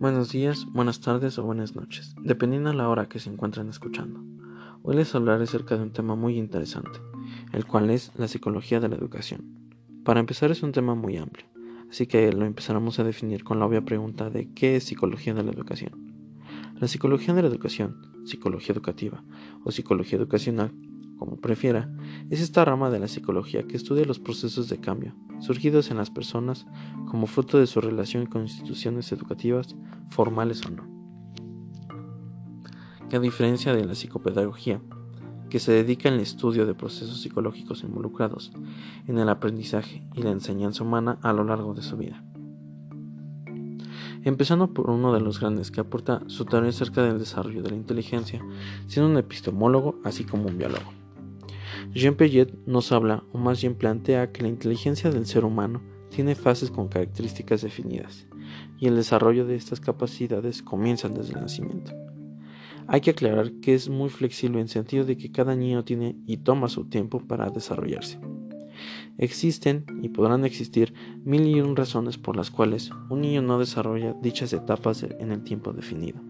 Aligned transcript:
Buenos 0.00 0.30
días, 0.30 0.64
buenas 0.66 1.00
tardes 1.00 1.40
o 1.40 1.42
buenas 1.42 1.74
noches, 1.74 2.14
dependiendo 2.22 2.70
de 2.70 2.76
la 2.76 2.88
hora 2.88 3.08
que 3.08 3.18
se 3.18 3.30
encuentren 3.30 3.68
escuchando. 3.68 4.22
Hoy 4.84 4.94
les 4.94 5.12
hablaré 5.12 5.42
acerca 5.42 5.76
de 5.76 5.82
un 5.82 5.92
tema 5.92 6.14
muy 6.14 6.38
interesante, 6.38 7.00
el 7.52 7.66
cual 7.66 7.90
es 7.90 8.12
la 8.16 8.28
psicología 8.28 8.78
de 8.78 8.88
la 8.88 8.94
educación. 8.94 9.58
Para 10.04 10.20
empezar 10.20 10.52
es 10.52 10.62
un 10.62 10.70
tema 10.70 10.94
muy 10.94 11.16
amplio, 11.16 11.46
así 11.90 12.06
que 12.06 12.32
lo 12.32 12.46
empezaremos 12.46 13.00
a 13.00 13.02
definir 13.02 13.42
con 13.42 13.58
la 13.58 13.66
obvia 13.66 13.84
pregunta 13.84 14.30
de 14.30 14.52
¿qué 14.54 14.76
es 14.76 14.84
psicología 14.84 15.34
de 15.34 15.42
la 15.42 15.50
educación? 15.50 16.14
La 16.78 16.86
psicología 16.86 17.34
de 17.34 17.42
la 17.42 17.48
educación, 17.48 18.00
psicología 18.24 18.74
educativa 18.74 19.24
o 19.64 19.72
psicología 19.72 20.16
educacional, 20.16 20.70
como 21.18 21.36
prefiera, 21.36 21.90
es 22.30 22.40
esta 22.40 22.64
rama 22.64 22.90
de 22.90 23.00
la 23.00 23.08
psicología 23.08 23.64
que 23.64 23.76
estudia 23.76 24.04
los 24.04 24.18
procesos 24.18 24.68
de 24.68 24.78
cambio 24.78 25.14
surgidos 25.40 25.90
en 25.90 25.98
las 25.98 26.10
personas 26.10 26.66
como 27.06 27.26
fruto 27.26 27.58
de 27.58 27.66
su 27.66 27.80
relación 27.80 28.26
con 28.26 28.42
instituciones 28.42 29.10
educativas, 29.12 29.76
formales 30.10 30.64
o 30.66 30.70
no. 30.70 30.98
A 33.12 33.18
diferencia 33.18 33.74
de 33.74 33.84
la 33.84 33.94
psicopedagogía, 33.94 34.80
que 35.48 35.60
se 35.60 35.72
dedica 35.72 36.10
al 36.10 36.20
estudio 36.20 36.66
de 36.66 36.74
procesos 36.74 37.22
psicológicos 37.22 37.82
involucrados 37.82 38.52
en 39.06 39.18
el 39.18 39.30
aprendizaje 39.30 40.06
y 40.14 40.22
la 40.22 40.30
enseñanza 40.30 40.84
humana 40.84 41.18
a 41.22 41.32
lo 41.32 41.44
largo 41.44 41.72
de 41.72 41.82
su 41.82 41.96
vida. 41.96 42.22
Empezando 44.24 44.74
por 44.74 44.90
uno 44.90 45.14
de 45.14 45.20
los 45.20 45.40
grandes 45.40 45.70
que 45.70 45.80
aporta 45.80 46.22
su 46.26 46.44
teoría 46.44 46.68
acerca 46.68 47.02
del 47.02 47.18
desarrollo 47.18 47.62
de 47.62 47.70
la 47.70 47.76
inteligencia, 47.76 48.44
siendo 48.88 49.10
un 49.10 49.16
epistemólogo 49.16 50.00
así 50.04 50.24
como 50.24 50.48
un 50.48 50.58
biólogo. 50.58 50.97
Jean 51.94 52.14
Piaget 52.16 52.54
nos 52.66 52.92
habla, 52.92 53.24
o 53.32 53.38
más 53.38 53.60
bien 53.60 53.74
plantea, 53.74 54.32
que 54.32 54.42
la 54.42 54.48
inteligencia 54.48 55.10
del 55.10 55.26
ser 55.26 55.44
humano 55.44 55.82
tiene 56.10 56.34
fases 56.34 56.70
con 56.70 56.88
características 56.88 57.62
definidas, 57.62 58.26
y 58.78 58.86
el 58.86 58.96
desarrollo 58.96 59.46
de 59.46 59.56
estas 59.56 59.80
capacidades 59.80 60.62
comienza 60.62 61.08
desde 61.08 61.34
el 61.34 61.40
nacimiento. 61.40 61.92
Hay 62.86 63.02
que 63.02 63.10
aclarar 63.10 63.52
que 63.60 63.74
es 63.74 63.88
muy 63.90 64.08
flexible 64.08 64.60
en 64.60 64.68
sentido 64.68 65.04
de 65.04 65.18
que 65.18 65.30
cada 65.30 65.54
niño 65.54 65.84
tiene 65.84 66.16
y 66.26 66.38
toma 66.38 66.68
su 66.68 66.86
tiempo 66.86 67.20
para 67.20 67.50
desarrollarse. 67.50 68.18
Existen 69.18 69.84
y 70.02 70.08
podrán 70.08 70.44
existir 70.44 70.94
mil 71.24 71.46
y 71.46 71.60
un 71.60 71.76
razones 71.76 72.16
por 72.16 72.36
las 72.36 72.50
cuales 72.50 72.90
un 73.10 73.20
niño 73.20 73.42
no 73.42 73.58
desarrolla 73.58 74.14
dichas 74.22 74.52
etapas 74.52 75.02
en 75.02 75.32
el 75.32 75.42
tiempo 75.42 75.72
definido, 75.72 76.20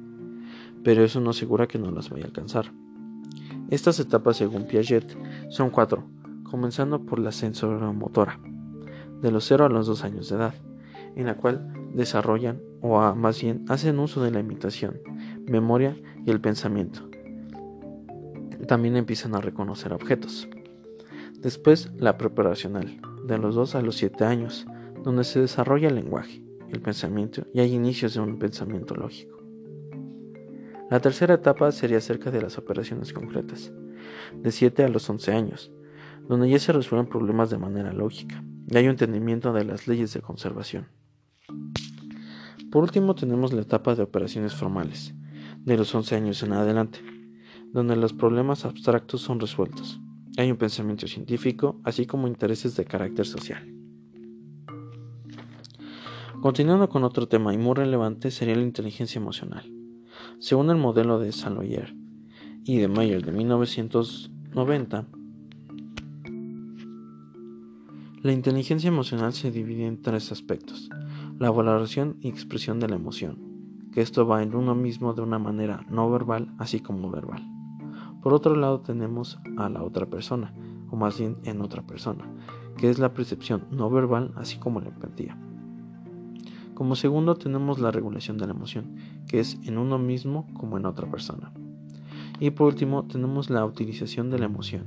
pero 0.83 1.05
eso 1.05 1.21
no 1.21 1.31
asegura 1.31 1.69
que 1.69 1.79
no 1.79 1.91
las 1.91 2.11
vaya 2.11 2.25
a 2.25 2.29
alcanzar. 2.29 2.73
Estas 3.69 4.01
etapas, 4.01 4.37
según 4.37 4.65
Piaget, 4.65 5.17
son 5.51 5.71
cuatro, 5.71 6.05
comenzando 6.43 7.05
por 7.05 7.19
la 7.19 7.33
sensoromotora, 7.33 8.41
de 9.21 9.31
los 9.31 9.45
0 9.47 9.67
a 9.67 9.69
los 9.69 9.87
2 9.87 10.05
años 10.05 10.29
de 10.29 10.37
edad, 10.37 10.55
en 11.17 11.27
la 11.27 11.37
cual 11.37 11.73
desarrollan, 11.95 12.63
o 12.81 13.15
más 13.15 13.43
bien 13.43 13.65
hacen 13.69 13.99
uso 13.99 14.23
de 14.23 14.31
la 14.31 14.41
imitación, 14.41 15.01
memoria 15.47 15.97
y 16.25 16.31
el 16.31 16.41
pensamiento. 16.41 17.09
También 18.67 18.97
empiezan 18.97 19.35
a 19.35 19.41
reconocer 19.41 19.93
objetos. 19.93 20.49
Después, 21.41 21.93
la 21.97 22.17
preparacional, 22.17 23.01
de 23.27 23.39
los 23.39 23.55
2 23.55 23.75
a 23.75 23.83
los 23.83 23.97
7 23.97 24.25
años, 24.25 24.67
donde 25.05 25.25
se 25.25 25.41
desarrolla 25.41 25.89
el 25.89 25.95
lenguaje, 25.95 26.43
el 26.71 26.81
pensamiento 26.81 27.47
y 27.53 27.61
hay 27.61 27.75
inicios 27.75 28.15
de 28.15 28.21
un 28.21 28.39
pensamiento 28.39 28.95
lógico. 28.95 29.48
La 30.91 31.01
tercera 31.01 31.35
etapa 31.35 31.71
sería 31.71 31.99
acerca 31.99 32.31
de 32.31 32.41
las 32.41 32.57
operaciones 32.57 33.13
concretas, 33.13 33.73
de 34.35 34.51
7 34.51 34.85
a 34.85 34.89
los 34.89 35.09
11 35.11 35.33
años, 35.33 35.71
donde 36.27 36.49
ya 36.49 36.59
se 36.59 36.73
resuelven 36.73 37.11
problemas 37.11 37.51
de 37.51 37.59
manera 37.59 37.93
lógica 37.93 38.43
y 38.71 38.77
hay 38.77 38.85
un 38.85 38.93
entendimiento 38.93 39.53
de 39.53 39.65
las 39.65 39.87
leyes 39.87 40.15
de 40.15 40.23
conservación. 40.23 40.89
Por 42.71 42.83
último 42.83 43.15
tenemos 43.15 43.53
la 43.53 43.63
etapa 43.63 43.95
de 43.95 44.03
operaciones 44.03 44.55
formales, 44.55 45.15
de 45.59 45.77
los 45.77 45.95
11 45.95 46.17
años 46.17 46.43
en 46.43 46.53
adelante, 46.55 47.01
donde 47.73 47.95
los 47.95 48.15
problemas 48.15 48.65
abstractos 48.65 49.21
son 49.21 49.41
resueltos. 49.41 50.01
Hay 50.39 50.51
un 50.51 50.57
pensamiento 50.57 51.07
científico, 51.07 51.81
así 51.85 52.07
como 52.07 52.29
intereses 52.29 52.77
de 52.77 52.87
carácter 52.87 53.27
social. 53.27 53.75
Continuando 56.41 56.89
con 56.89 57.05
otro 57.05 57.29
tema 57.29 57.53
y 57.53 57.59
muy 57.59 57.75
relevante 57.75 58.31
sería 58.31 58.55
la 58.55 58.63
inteligencia 58.63 59.19
emocional. 59.19 59.78
Según 60.41 60.71
el 60.71 60.77
modelo 60.77 61.19
de 61.19 61.33
Saloyer 61.33 61.97
y 62.65 62.79
de 62.79 62.87
Mayer 62.87 63.25
de 63.25 63.33
1990, 63.33 65.07
la 68.23 68.33
inteligencia 68.33 68.87
emocional 68.87 69.33
se 69.33 69.51
divide 69.51 69.87
en 69.87 70.01
tres 70.01 70.31
aspectos, 70.31 70.91
la 71.41 71.51
valoración 71.51 72.19
y 72.21 72.29
expresión 72.29 72.79
de 72.79 72.89
la 72.89 72.95
emoción, 72.95 73.91
que 73.93 74.01
esto 74.01 74.29
va 74.29 74.45
en 74.45 74.55
uno 74.55 74.77
mismo 74.77 75.13
de 75.13 75.23
una 75.23 75.41
manera 75.41 75.85
no 75.91 76.09
verbal 76.09 76.55
así 76.59 76.79
como 76.79 77.11
verbal. 77.11 77.45
Por 78.23 78.33
otro 78.33 78.55
lado 78.55 78.81
tenemos 78.81 79.41
a 79.57 79.69
la 79.69 79.83
otra 79.83 80.07
persona, 80.07 80.55
o 80.89 80.95
más 80.95 81.19
bien 81.19 81.39
en 81.43 81.61
otra 81.63 81.85
persona, 81.85 82.33
que 82.77 82.91
es 82.91 83.01
la 83.01 83.13
percepción 83.13 83.65
no 83.73 83.91
verbal 83.91 84.33
así 84.37 84.59
como 84.59 84.81
la 84.81 84.91
empatía. 84.91 85.37
Como 86.79 86.95
segundo 86.95 87.35
tenemos 87.35 87.81
la 87.81 87.91
regulación 87.91 88.39
de 88.39 88.47
la 88.47 88.53
emoción, 88.53 88.95
que 89.27 89.41
es 89.41 89.59
en 89.65 89.79
uno 89.79 89.99
mismo 89.99 90.47
como 90.55 90.77
en 90.79 90.87
otra 90.87 91.11
persona. 91.11 91.51
Y 92.39 92.51
por 92.51 92.69
último 92.69 93.05
tenemos 93.05 93.51
la 93.51 93.65
utilización 93.65 94.31
de 94.31 94.39
la 94.39 94.45
emoción, 94.45 94.85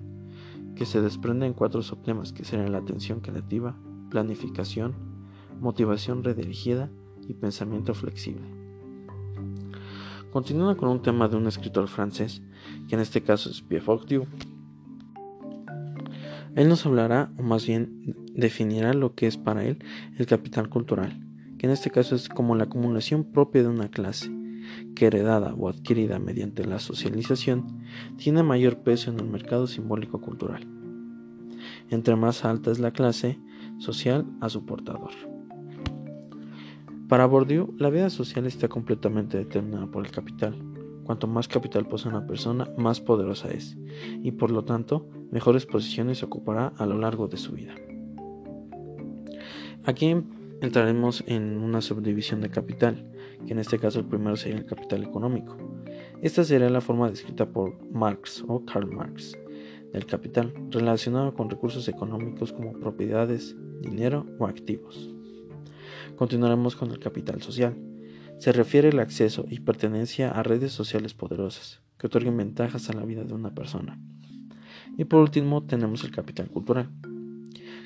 que 0.74 0.86
se 0.86 1.02
desprende 1.02 1.46
en 1.48 1.52
cuatro 1.52 1.82
subtemas 1.82 2.32
que 2.32 2.46
serían 2.46 2.72
la 2.72 2.78
atención 2.78 3.20
creativa, 3.20 3.76
planificación, 4.10 4.94
motivación 5.60 6.24
redirigida 6.24 6.90
y 7.28 7.34
pensamiento 7.34 7.94
flexible. 7.94 8.48
Continuando 10.32 10.78
con 10.78 10.88
un 10.88 11.02
tema 11.02 11.28
de 11.28 11.36
un 11.36 11.48
escritor 11.48 11.90
francés, 11.90 12.42
que 12.88 12.96
en 12.96 13.02
este 13.02 13.22
caso 13.22 13.50
es 13.50 13.62
Pierre 13.62 13.86
Bourdieu, 13.86 14.28
él 16.56 16.70
nos 16.70 16.86
hablará, 16.86 17.34
o 17.38 17.44
más 17.44 17.68
bien 17.68 18.16
definirá 18.34 18.94
lo 18.94 19.14
que 19.14 19.28
es 19.28 19.36
para 19.36 19.66
él 19.66 19.84
el 20.18 20.26
capital 20.26 20.70
cultural, 20.70 21.28
que 21.62 21.68
en 21.68 21.74
este 21.74 21.92
caso 21.92 22.16
es 22.16 22.28
como 22.28 22.56
la 22.56 22.64
acumulación 22.64 23.24
propia 23.24 23.62
de 23.62 23.68
una 23.68 23.92
clase, 23.92 24.32
que 24.96 25.06
heredada 25.06 25.54
o 25.54 25.70
adquirida 25.70 26.18
mediante 26.18 26.66
la 26.66 26.80
socialización, 26.80 27.84
tiene 28.18 28.42
mayor 28.42 28.78
peso 28.80 29.12
en 29.12 29.20
el 29.20 29.28
mercado 29.28 29.68
simbólico 29.68 30.20
cultural. 30.22 30.66
Entre 31.92 32.16
más 32.16 32.46
alta 32.46 32.72
es 32.72 32.80
la 32.80 32.90
clase 32.90 33.40
social 33.78 34.26
a 34.42 34.50
su 34.50 34.66
portador. 34.66 35.12
Para 37.08 37.28
Bourdieu, 37.28 37.76
la 37.78 37.92
vida 37.92 38.10
social 38.10 38.48
está 38.48 38.68
completamente 38.68 39.38
determinada 39.38 39.86
por 39.86 40.04
el 40.04 40.12
capital. 40.12 40.56
Cuanto 41.04 41.28
más 41.28 41.48
capital 41.48 41.86
posee 41.88 42.10
una 42.10 42.26
persona, 42.26 42.72
más 42.76 43.02
poderosa 43.02 43.52
es, 43.52 43.78
y 44.24 44.32
por 44.32 44.50
lo 44.50 44.66
tanto, 44.66 45.08
mejores 45.30 45.68
posiciones 45.68 46.24
ocupará 46.24 46.74
a 46.78 46.88
lo 46.88 46.98
largo 46.98 47.28
de 47.28 47.38
su 47.38 47.52
vida. 47.52 47.76
Aquí 49.84 50.16
entraremos 50.62 51.24
en 51.26 51.58
una 51.58 51.82
subdivisión 51.82 52.40
de 52.40 52.50
capital, 52.50 53.12
que 53.46 53.54
en 53.54 53.60
este 53.60 53.80
caso 53.80 54.00
el 54.00 54.06
primero 54.06 54.36
sería 54.36 54.60
el 54.60 54.66
capital 54.66 55.04
económico. 55.04 55.58
Esta 56.22 56.44
sería 56.44 56.70
la 56.70 56.82
forma 56.82 57.10
descrita 57.10 57.50
por 57.50 57.84
Marx 57.92 58.46
o 58.48 58.64
Karl 58.64 58.92
Marx 58.92 59.38
del 59.92 60.06
capital, 60.06 60.54
relacionado 60.70 61.34
con 61.34 61.50
recursos 61.50 61.88
económicos 61.90 62.54
como 62.54 62.74
propiedades, 62.80 63.58
dinero 63.82 64.26
o 64.40 64.46
activos. 64.46 65.14
Continuaremos 66.16 66.76
con 66.76 66.92
el 66.92 67.00
capital 67.00 67.42
social. 67.42 67.76
Se 68.38 68.52
refiere 68.52 68.90
al 68.90 69.00
acceso 69.00 69.46
y 69.50 69.60
pertenencia 69.60 70.30
a 70.32 70.44
redes 70.44 70.72
sociales 70.72 71.14
poderosas 71.14 71.82
que 71.98 72.08
otorguen 72.08 72.38
ventajas 72.38 72.90
a 72.90 72.94
la 72.94 73.04
vida 73.04 73.24
de 73.24 73.34
una 73.34 73.54
persona. 73.54 74.00
Y 74.98 75.06
por 75.06 75.22
último 75.22 75.64
tenemos 75.64 76.04
el 76.04 76.12
capital 76.12 76.50
cultural 76.50 76.90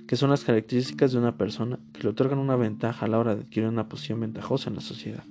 que 0.08 0.16
son 0.16 0.30
las 0.30 0.44
características 0.44 1.12
de 1.12 1.18
una 1.18 1.38
persona 1.38 1.80
que 1.94 2.04
le 2.04 2.10
otorgan 2.10 2.40
una 2.40 2.56
ventaja 2.56 3.06
a 3.06 3.10
la 3.10 3.20
hora 3.20 3.36
de 3.36 3.42
adquirir 3.42 3.70
una 3.70 3.90
posición 3.90 4.20
ventajosa 4.20 4.70
en 4.70 4.76
la 4.76 4.82
sociedad. 4.82 5.24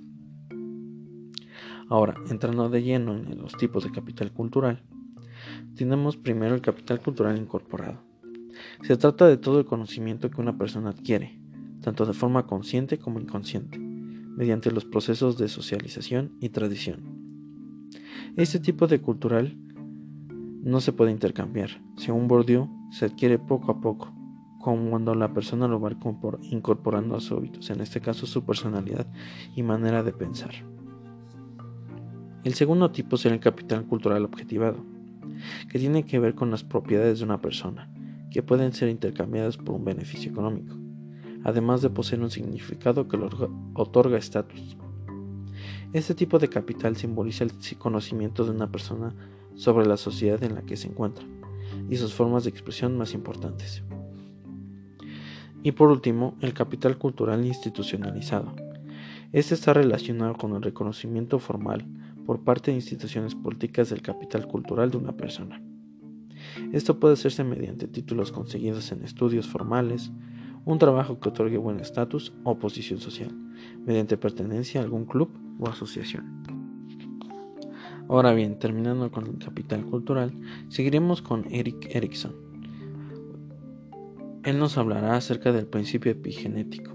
Ahora, 1.87 2.15
entrando 2.29 2.69
de 2.69 2.81
lleno 2.81 3.15
en 3.15 3.37
los 3.37 3.55
tipos 3.57 3.83
de 3.83 3.91
capital 3.91 4.31
cultural, 4.31 4.81
tenemos 5.75 6.17
primero 6.17 6.55
el 6.55 6.61
capital 6.61 6.99
cultural 6.99 7.37
incorporado. 7.37 8.01
Se 8.83 8.97
trata 8.97 9.27
de 9.27 9.37
todo 9.37 9.59
el 9.59 9.65
conocimiento 9.65 10.29
que 10.29 10.41
una 10.41 10.57
persona 10.57 10.89
adquiere, 10.89 11.39
tanto 11.81 12.05
de 12.05 12.13
forma 12.13 12.47
consciente 12.47 12.97
como 12.97 13.19
inconsciente, 13.19 13.77
mediante 13.77 14.71
los 14.71 14.85
procesos 14.85 15.37
de 15.37 15.47
socialización 15.47 16.35
y 16.39 16.49
tradición. 16.49 17.25
Este 18.35 18.59
tipo 18.59 18.87
de 18.87 18.99
cultural 18.99 19.57
no 20.63 20.81
se 20.81 20.91
puede 20.91 21.11
intercambiar. 21.11 21.69
Según 21.97 22.27
Bourdieu, 22.27 22.67
se 22.91 23.05
adquiere 23.05 23.37
poco 23.37 23.71
a 23.71 23.79
poco, 23.81 24.14
cuando 24.65 25.13
la 25.13 25.31
persona 25.31 25.67
lo 25.67 25.79
va 25.79 25.91
incorporando 26.41 27.15
a 27.15 27.21
sus 27.21 27.37
hábitos, 27.37 27.69
en 27.69 27.81
este 27.81 28.01
caso 28.01 28.25
su 28.25 28.43
personalidad 28.43 29.05
y 29.55 29.61
manera 29.61 30.01
de 30.01 30.11
pensar. 30.11 30.51
El 32.43 32.55
segundo 32.55 32.89
tipo 32.89 33.15
será 33.17 33.35
el 33.35 33.41
capital 33.41 33.85
cultural 33.85 34.25
objetivado, 34.25 34.83
que 35.69 35.77
tiene 35.77 36.03
que 36.05 36.17
ver 36.17 36.33
con 36.33 36.49
las 36.49 36.63
propiedades 36.63 37.19
de 37.19 37.25
una 37.25 37.41
persona, 37.41 37.91
que 38.31 38.41
pueden 38.41 38.73
ser 38.73 38.89
intercambiadas 38.89 39.57
por 39.57 39.75
un 39.75 39.85
beneficio 39.85 40.31
económico, 40.31 40.75
además 41.43 41.83
de 41.83 41.91
poseer 41.91 42.21
un 42.21 42.31
significado 42.31 43.07
que 43.07 43.17
le 43.17 43.27
otorga 43.75 44.17
estatus. 44.17 44.77
Este 45.93 46.15
tipo 46.15 46.39
de 46.39 46.49
capital 46.49 46.95
simboliza 46.97 47.43
el 47.43 47.51
conocimiento 47.77 48.43
de 48.43 48.51
una 48.51 48.71
persona 48.71 49.13
sobre 49.53 49.85
la 49.85 49.97
sociedad 49.97 50.43
en 50.43 50.55
la 50.55 50.63
que 50.63 50.75
se 50.75 50.87
encuentra 50.87 51.25
y 51.87 51.97
sus 51.97 52.13
formas 52.13 52.43
de 52.43 52.49
expresión 52.49 52.97
más 52.97 53.13
importantes. 53.13 53.83
Y 55.65 55.71
por 55.71 55.89
último, 55.89 56.37
el 56.41 56.53
capital 56.53 56.99
cultural 56.99 57.43
institucionalizado. 57.43 58.53
Este 59.31 59.55
está 59.55 59.73
relacionado 59.73 60.35
con 60.35 60.53
el 60.53 60.61
reconocimiento 60.61 61.39
formal 61.39 61.87
por 62.23 62.43
parte 62.43 62.69
de 62.69 62.77
instituciones 62.77 63.33
políticas 63.33 63.89
del 63.89 64.03
capital 64.03 64.47
cultural 64.47 64.91
de 64.91 64.97
una 64.97 65.17
persona. 65.17 65.59
Esto 66.71 66.99
puede 66.99 67.15
hacerse 67.15 67.43
mediante 67.43 67.87
títulos 67.87 68.31
conseguidos 68.31 68.91
en 68.91 69.03
estudios 69.03 69.47
formales, 69.47 70.11
un 70.65 70.77
trabajo 70.77 71.19
que 71.19 71.29
otorgue 71.29 71.57
buen 71.57 71.79
estatus 71.79 72.31
o 72.43 72.59
posición 72.59 72.99
social, 72.99 73.31
mediante 73.87 74.17
pertenencia 74.17 74.81
a 74.81 74.83
algún 74.83 75.05
club 75.05 75.31
o 75.59 75.67
asociación. 75.67 76.43
Ahora 78.07 78.35
bien, 78.35 78.59
terminando 78.59 79.11
con 79.11 79.25
el 79.25 79.39
capital 79.39 79.83
cultural, 79.83 80.31
seguiremos 80.67 81.23
con 81.23 81.51
Eric 81.51 81.87
Erikson. 81.89 82.44
Él 84.45 84.59
nos 84.59 84.77
hablará 84.77 85.15
acerca 85.15 85.51
del 85.51 85.65
principio 85.65 86.11
epigenético. 86.11 86.91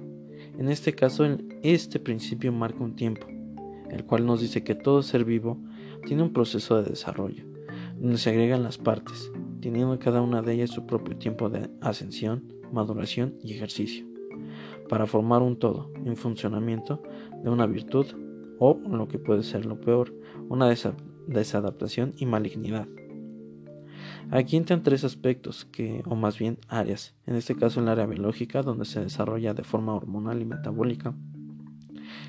En 0.56 0.68
este 0.68 0.94
caso, 0.94 1.26
este 1.64 1.98
principio 1.98 2.52
marca 2.52 2.84
un 2.84 2.94
tiempo, 2.94 3.26
el 3.90 4.04
cual 4.04 4.24
nos 4.24 4.40
dice 4.40 4.62
que 4.62 4.76
todo 4.76 5.02
ser 5.02 5.24
vivo 5.24 5.58
tiene 6.06 6.22
un 6.22 6.32
proceso 6.32 6.80
de 6.80 6.88
desarrollo, 6.88 7.42
donde 7.98 8.18
se 8.18 8.30
agregan 8.30 8.62
las 8.62 8.78
partes, 8.78 9.32
teniendo 9.60 9.98
cada 9.98 10.22
una 10.22 10.42
de 10.42 10.52
ellas 10.52 10.70
su 10.70 10.86
propio 10.86 11.16
tiempo 11.16 11.50
de 11.50 11.68
ascensión, 11.80 12.52
maduración 12.72 13.34
y 13.42 13.52
ejercicio, 13.52 14.06
para 14.88 15.06
formar 15.06 15.42
un 15.42 15.58
todo 15.58 15.90
en 16.04 16.16
funcionamiento 16.16 17.02
de 17.42 17.50
una 17.50 17.66
virtud 17.66 18.06
o, 18.60 18.78
lo 18.88 19.08
que 19.08 19.18
puede 19.18 19.42
ser 19.42 19.66
lo 19.66 19.80
peor, 19.80 20.14
una 20.48 20.72
desadaptación 21.26 22.14
y 22.16 22.26
malignidad. 22.26 22.86
Aquí 24.30 24.56
entran 24.56 24.82
tres 24.82 25.04
aspectos, 25.04 25.64
que, 25.64 26.02
o 26.06 26.14
más 26.14 26.38
bien 26.38 26.58
áreas, 26.68 27.14
en 27.26 27.34
este 27.34 27.56
caso 27.56 27.80
el 27.80 27.88
área 27.88 28.06
biológica, 28.06 28.62
donde 28.62 28.84
se 28.84 29.00
desarrolla 29.00 29.54
de 29.54 29.64
forma 29.64 29.94
hormonal 29.94 30.40
y 30.40 30.44
metabólica, 30.44 31.14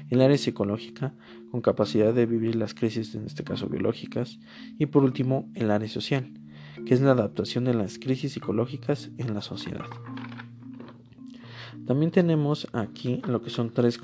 el 0.09 0.21
área 0.21 0.37
psicológica, 0.37 1.13
con 1.51 1.61
capacidad 1.61 2.13
de 2.13 2.25
vivir 2.25 2.55
las 2.55 2.73
crisis, 2.73 3.13
en 3.15 3.25
este 3.25 3.43
caso 3.43 3.67
biológicas, 3.67 4.39
y 4.77 4.87
por 4.87 5.03
último 5.03 5.49
el 5.53 5.69
área 5.71 5.87
social, 5.87 6.31
que 6.85 6.93
es 6.93 7.01
la 7.01 7.11
adaptación 7.11 7.65
de 7.65 7.73
las 7.73 7.99
crisis 7.99 8.33
psicológicas 8.33 9.11
en 9.17 9.33
la 9.33 9.41
sociedad. 9.41 9.85
También 11.85 12.11
tenemos 12.11 12.67
aquí 12.73 13.21
lo 13.27 13.41
que 13.41 13.49
son 13.49 13.71
tres 13.71 13.99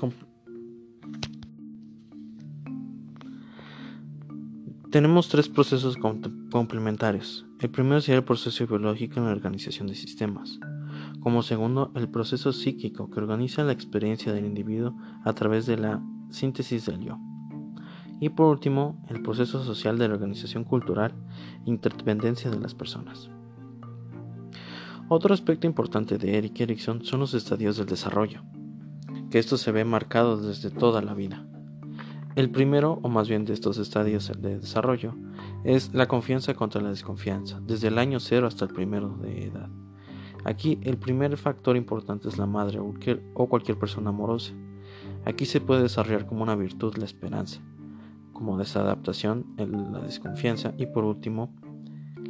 tenemos 4.90 5.28
tres 5.28 5.48
procesos 5.48 5.96
complementarios. 6.50 7.47
El 7.60 7.70
primero 7.70 8.00
sería 8.00 8.18
el 8.18 8.24
proceso 8.24 8.66
biológico 8.68 9.18
en 9.18 9.26
la 9.26 9.32
organización 9.32 9.88
de 9.88 9.96
sistemas. 9.96 10.60
Como 11.18 11.42
segundo, 11.42 11.90
el 11.96 12.08
proceso 12.08 12.52
psíquico 12.52 13.10
que 13.10 13.18
organiza 13.18 13.64
la 13.64 13.72
experiencia 13.72 14.32
del 14.32 14.46
individuo 14.46 14.96
a 15.24 15.32
través 15.32 15.66
de 15.66 15.76
la 15.76 16.00
síntesis 16.30 16.86
del 16.86 17.00
yo. 17.00 17.18
Y 18.20 18.28
por 18.28 18.46
último, 18.46 19.04
el 19.08 19.22
proceso 19.22 19.64
social 19.64 19.98
de 19.98 20.06
la 20.06 20.14
organización 20.14 20.62
cultural 20.62 21.14
e 21.66 21.70
interdependencia 21.70 22.48
de 22.48 22.60
las 22.60 22.76
personas. 22.76 23.28
Otro 25.08 25.34
aspecto 25.34 25.66
importante 25.66 26.16
de 26.16 26.38
Eric 26.38 26.60
Erikson 26.60 27.04
son 27.04 27.20
los 27.20 27.34
estadios 27.34 27.76
del 27.76 27.86
desarrollo, 27.86 28.42
que 29.30 29.40
esto 29.40 29.56
se 29.56 29.72
ve 29.72 29.84
marcado 29.84 30.36
desde 30.36 30.70
toda 30.70 31.02
la 31.02 31.14
vida. 31.14 31.44
El 32.36 32.50
primero, 32.50 33.00
o 33.02 33.08
más 33.08 33.28
bien 33.28 33.44
de 33.44 33.54
estos 33.54 33.78
estadios 33.78 34.30
de 34.40 34.60
desarrollo, 34.60 35.16
es 35.64 35.92
la 35.94 36.06
confianza 36.06 36.54
contra 36.54 36.80
la 36.80 36.90
desconfianza, 36.90 37.60
desde 37.60 37.88
el 37.88 37.98
año 37.98 38.20
cero 38.20 38.46
hasta 38.46 38.64
el 38.64 38.72
primero 38.72 39.16
de 39.16 39.46
edad. 39.46 39.68
Aquí 40.44 40.78
el 40.82 40.96
primer 40.96 41.36
factor 41.36 41.76
importante 41.76 42.28
es 42.28 42.38
la 42.38 42.46
madre 42.46 42.78
o 42.78 43.48
cualquier 43.48 43.78
persona 43.78 44.10
amorosa. 44.10 44.52
Aquí 45.24 45.44
se 45.46 45.60
puede 45.60 45.82
desarrollar 45.82 46.26
como 46.26 46.42
una 46.42 46.54
virtud 46.54 46.96
la 46.96 47.04
esperanza, 47.04 47.60
como 48.32 48.56
desadaptación 48.56 49.46
la 49.56 50.00
desconfianza 50.00 50.74
y 50.78 50.86
por 50.86 51.04
último 51.04 51.54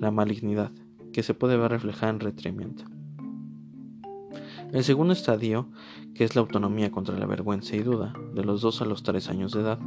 la 0.01 0.11
malignidad, 0.11 0.73
que 1.13 1.23
se 1.23 1.35
puede 1.35 1.57
ver 1.57 1.71
reflejada 1.71 2.11
en 2.11 2.21
retraimiento. 2.21 2.85
El 4.73 4.85
segundo 4.85 5.13
estadio, 5.13 5.67
que 6.15 6.25
es 6.25 6.35
la 6.35 6.43
autonomía 6.43 6.91
contra 6.91 7.19
la 7.19 7.27
vergüenza 7.27 7.75
y 7.77 7.83
duda, 7.83 8.13
de 8.35 8.45
los 8.45 8.61
2 8.61 8.83
a 8.83 8.85
los 8.85 9.03
3 9.03 9.31
años 9.31 9.53
de 9.53 9.61
edad, 9.61 9.79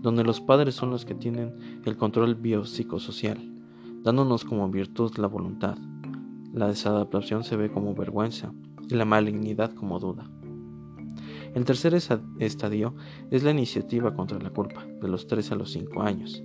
donde 0.00 0.24
los 0.24 0.40
padres 0.40 0.74
son 0.74 0.90
los 0.90 1.04
que 1.04 1.14
tienen 1.14 1.80
el 1.84 1.96
control 1.96 2.36
biopsicosocial, 2.36 3.38
dándonos 4.02 4.44
como 4.44 4.68
virtud 4.70 5.12
la 5.16 5.26
voluntad. 5.26 5.78
La 6.52 6.68
desadaptación 6.68 7.44
se 7.44 7.56
ve 7.56 7.70
como 7.70 7.94
vergüenza 7.94 8.52
y 8.88 8.94
la 8.94 9.04
malignidad 9.04 9.74
como 9.74 9.98
duda. 9.98 10.30
El 11.54 11.64
tercer 11.64 11.94
estadio 11.94 12.94
es 13.30 13.42
la 13.42 13.50
iniciativa 13.50 14.14
contra 14.14 14.38
la 14.38 14.50
culpa, 14.50 14.84
de 14.84 15.08
los 15.08 15.26
3 15.26 15.50
a 15.50 15.56
los 15.56 15.72
5 15.72 16.02
años, 16.02 16.44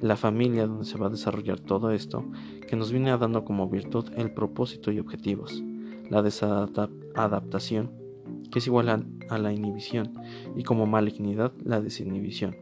la 0.00 0.16
familia 0.16 0.68
donde 0.68 0.84
se 0.84 0.98
va 0.98 1.08
a 1.08 1.10
desarrollar 1.10 1.58
todo 1.58 1.90
esto, 1.90 2.24
que 2.68 2.76
nos 2.76 2.92
viene 2.92 3.16
dando 3.16 3.44
como 3.44 3.68
virtud 3.68 4.06
el 4.16 4.32
propósito 4.32 4.92
y 4.92 5.00
objetivos, 5.00 5.62
la 6.10 6.22
desadaptación, 6.22 7.90
que 8.50 8.58
es 8.58 8.66
igual 8.66 8.88
a, 8.88 9.38
la 9.38 9.52
inhibición, 9.52 10.14
y 10.56 10.62
como 10.62 10.86
malignidad 10.86 11.52
la 11.64 11.80
desinhibición. 11.80 12.56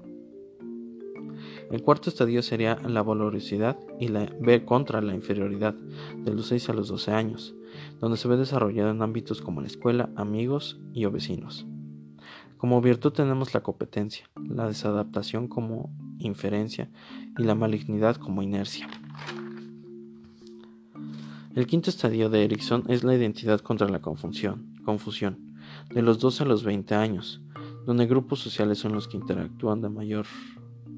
El 1.71 1.83
cuarto 1.83 2.11
estadio 2.11 2.43
sería 2.43 2.77
la 2.87 3.03
valorosidad 3.03 3.79
y 3.99 4.09
la 4.09 4.31
ver 4.41 4.65
contra 4.65 5.01
la 5.01 5.15
inferioridad, 5.15 5.75
de 5.75 6.35
los 6.35 6.47
6 6.49 6.69
a 6.69 6.73
los 6.73 6.89
12 6.89 7.13
años, 7.13 7.55
donde 8.01 8.17
se 8.17 8.29
ve 8.29 8.37
desarrollado 8.37 8.91
en 8.91 9.03
ámbitos 9.03 9.41
como 9.41 9.61
la 9.61 9.67
escuela, 9.67 10.11
amigos 10.17 10.81
y 10.93 11.05
vecinos. 11.07 11.67
Como 12.59 12.81
virtud 12.81 13.13
tenemos 13.13 13.53
la 13.53 13.63
competencia, 13.63 14.31
la 14.37 14.67
desadaptación 14.67 15.49
como 15.49 15.91
inferencia 16.19 16.91
y 17.39 17.43
la 17.43 17.55
malignidad 17.55 18.17
como 18.17 18.43
inercia. 18.43 18.89
El 21.55 21.69
quinto 21.69 21.89
estadio 21.89 22.31
de 22.31 22.43
Erickson 22.43 22.83
es 22.89 23.05
la 23.05 23.15
identidad 23.15 23.61
contra 23.61 23.89
la 23.89 24.01
confusión, 24.01 24.75
confusión, 24.85 25.55
de 25.89 26.03
los 26.03 26.19
12 26.19 26.43
a 26.43 26.47
los 26.47 26.65
20 26.65 26.97
años, 26.97 27.43
donde 27.87 28.07
grupos 28.07 28.41
sociales 28.41 28.79
son 28.79 28.93
los 28.93 29.07
que 29.07 29.17
interactúan 29.17 29.81
de 29.81 29.89
mayor 29.89 30.27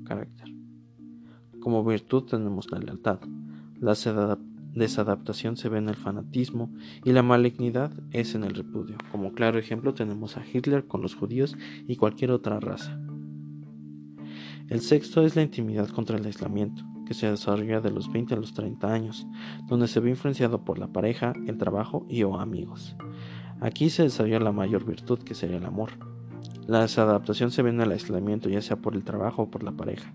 carácter. 0.06 0.48
Como 1.60 1.84
virtud 1.84 2.22
tenemos 2.22 2.70
la 2.70 2.78
lealtad, 2.78 3.18
la 3.80 4.38
desadaptación 4.72 5.58
se 5.58 5.68
ve 5.68 5.76
en 5.76 5.90
el 5.90 5.96
fanatismo 5.96 6.72
y 7.04 7.12
la 7.12 7.22
malignidad 7.22 7.92
es 8.12 8.34
en 8.34 8.42
el 8.42 8.54
repudio. 8.54 8.96
Como 9.12 9.32
claro 9.32 9.58
ejemplo 9.58 9.92
tenemos 9.92 10.38
a 10.38 10.44
Hitler 10.50 10.86
con 10.86 11.02
los 11.02 11.14
judíos 11.14 11.54
y 11.86 11.96
cualquier 11.96 12.30
otra 12.30 12.60
raza. 12.60 12.98
El 14.70 14.80
sexto 14.80 15.20
es 15.20 15.36
la 15.36 15.42
intimidad 15.42 15.90
contra 15.90 16.16
el 16.16 16.24
aislamiento, 16.24 16.82
que 17.06 17.14
se 17.14 17.30
desarrolla 17.30 17.80
de 17.80 17.90
los 17.90 18.12
20 18.12 18.34
a 18.34 18.36
los 18.36 18.52
30 18.52 18.92
años, 18.92 19.26
donde 19.66 19.88
se 19.88 20.00
ve 20.00 20.10
influenciado 20.10 20.64
por 20.64 20.78
la 20.78 20.88
pareja, 20.88 21.32
el 21.46 21.56
trabajo 21.56 22.04
y 22.08 22.22
o 22.24 22.38
amigos. 22.38 22.96
Aquí 23.60 23.88
se 23.88 24.02
desarrolla 24.02 24.40
la 24.40 24.52
mayor 24.52 24.84
virtud 24.84 25.20
que 25.20 25.34
sería 25.34 25.56
el 25.56 25.64
amor. 25.64 25.92
La 26.66 26.80
desadaptación 26.80 27.50
se 27.50 27.62
ve 27.62 27.70
en 27.70 27.80
el 27.80 27.92
aislamiento, 27.92 28.48
ya 28.48 28.60
sea 28.60 28.76
por 28.76 28.94
el 28.94 29.04
trabajo 29.04 29.42
o 29.42 29.50
por 29.50 29.62
la 29.62 29.72
pareja. 29.72 30.12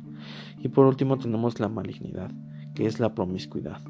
Y 0.59 0.67
por 0.67 0.85
último 0.85 1.17
tenemos 1.17 1.59
la 1.59 1.69
malignidad, 1.69 2.31
que 2.75 2.85
es 2.85 2.99
la 2.99 3.15
promiscuidad. 3.15 3.81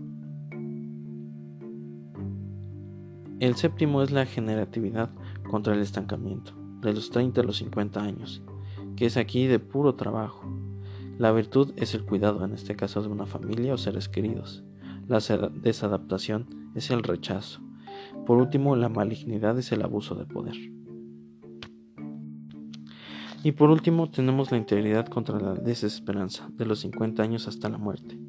El 3.40 3.56
séptimo 3.56 4.04
es 4.04 4.12
la 4.12 4.26
generatividad 4.26 5.10
contra 5.50 5.74
el 5.74 5.82
estancamiento, 5.82 6.54
de 6.82 6.94
los 6.94 7.10
30 7.10 7.42
a 7.42 7.44
los 7.44 7.58
50 7.58 8.02
años 8.02 8.44
que 8.96 9.08
es 9.08 9.18
aquí 9.18 9.48
de 9.48 9.60
puro 9.60 9.96
trabajo. 9.96 10.44
La 11.18 11.32
virtud 11.32 11.74
es 11.76 11.94
el 11.94 12.06
cuidado, 12.06 12.44
en 12.44 12.54
este 12.54 12.76
caso 12.76 13.02
de 13.02 13.10
una 13.10 13.26
familia 13.26 13.74
o 13.74 13.78
seres 13.78 14.10
queridos. 14.10 14.64
La 15.08 15.20
desadaptación 15.54 16.72
es 16.76 16.90
el 16.92 17.04
rechazo. 17.04 17.62
Por 18.26 18.38
último, 18.38 18.76
la 18.76 18.90
malignidad 18.90 19.58
es 19.60 19.72
el 19.72 19.84
abuso 19.84 20.16
de 20.16 20.26
poder. 20.26 20.56
Y 23.44 23.54
por 23.54 23.72
último, 23.72 24.10
tenemos 24.10 24.52
la 24.52 24.58
integridad 24.58 25.08
contra 25.08 25.40
la 25.40 25.56
desesperanza, 25.56 26.50
de 26.58 26.66
los 26.66 26.80
50 26.82 27.24
años 27.24 27.48
hasta 27.48 27.70
la 27.70 27.80
muerte, 27.80 28.20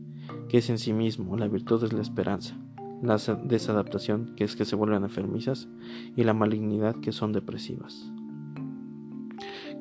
que 0.49 0.59
es 0.59 0.71
en 0.71 0.79
sí 0.79 0.93
mismo, 0.93 1.37
la 1.37 1.49
virtud 1.49 1.85
es 1.85 1.93
la 1.93 2.01
esperanza, 2.01 2.57
la 3.03 3.19
desadaptación, 3.45 4.35
que 4.37 4.45
es 4.45 4.57
que 4.57 4.65
se 4.65 4.77
vuelven 4.77 5.03
enfermizas, 5.03 5.69
y 6.17 6.25
la 6.25 6.33
malignidad, 6.33 6.97
que 6.97 7.13
son 7.13 7.33
depresivas. 7.33 8.12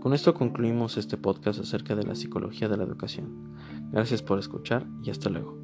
Con 0.01 0.15
esto 0.15 0.33
concluimos 0.33 0.97
este 0.97 1.15
podcast 1.15 1.59
acerca 1.59 1.95
de 1.95 2.03
la 2.03 2.15
psicología 2.15 2.67
de 2.67 2.75
la 2.75 2.85
educación. 2.85 3.53
Gracias 3.91 4.23
por 4.23 4.39
escuchar 4.39 4.87
y 5.03 5.11
hasta 5.11 5.29
luego. 5.29 5.60